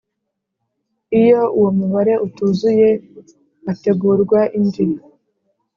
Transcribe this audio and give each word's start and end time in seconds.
Iyo 1.21 1.41
uwo 1.57 1.69
mubare 1.77 2.13
utuzuye 2.27 2.89
hategurwa 3.65 4.39
indi 4.57 4.85